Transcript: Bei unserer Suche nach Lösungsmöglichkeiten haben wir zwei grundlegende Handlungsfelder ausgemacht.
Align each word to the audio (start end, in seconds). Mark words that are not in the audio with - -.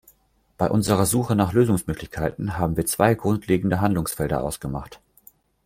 Bei 0.57 0.67
unserer 0.71 1.05
Suche 1.05 1.35
nach 1.35 1.53
Lösungsmöglichkeiten 1.53 2.57
haben 2.57 2.75
wir 2.75 2.87
zwei 2.87 3.13
grundlegende 3.13 3.81
Handlungsfelder 3.81 4.43
ausgemacht. 4.43 4.99